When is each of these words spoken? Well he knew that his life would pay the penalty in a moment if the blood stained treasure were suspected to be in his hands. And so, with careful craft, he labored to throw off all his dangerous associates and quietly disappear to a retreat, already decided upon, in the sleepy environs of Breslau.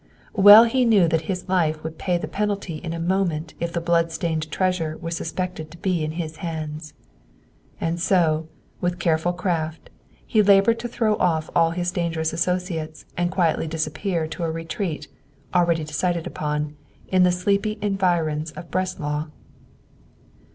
Well 0.33 0.63
he 0.63 0.83
knew 0.83 1.07
that 1.07 1.25
his 1.29 1.47
life 1.47 1.83
would 1.83 1.99
pay 1.99 2.17
the 2.17 2.27
penalty 2.27 2.77
in 2.77 2.91
a 2.91 2.99
moment 2.99 3.53
if 3.59 3.71
the 3.71 3.79
blood 3.79 4.11
stained 4.11 4.49
treasure 4.49 4.97
were 4.97 5.11
suspected 5.11 5.69
to 5.69 5.77
be 5.77 6.03
in 6.03 6.13
his 6.13 6.37
hands. 6.37 6.95
And 7.79 7.99
so, 7.99 8.47
with 8.79 8.97
careful 8.97 9.31
craft, 9.31 9.91
he 10.25 10.41
labored 10.41 10.79
to 10.79 10.87
throw 10.87 11.17
off 11.17 11.51
all 11.55 11.69
his 11.69 11.91
dangerous 11.91 12.33
associates 12.33 13.05
and 13.15 13.29
quietly 13.29 13.67
disappear 13.67 14.25
to 14.29 14.43
a 14.43 14.49
retreat, 14.49 15.07
already 15.53 15.83
decided 15.83 16.25
upon, 16.25 16.75
in 17.09 17.21
the 17.21 17.31
sleepy 17.31 17.77
environs 17.79 18.49
of 18.53 18.71
Breslau. 18.71 19.27